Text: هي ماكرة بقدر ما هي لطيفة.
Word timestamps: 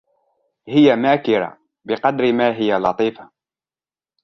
هي 0.67 0.95
ماكرة 0.95 1.57
بقدر 1.85 2.33
ما 2.33 2.55
هي 2.55 2.73
لطيفة. 2.77 3.31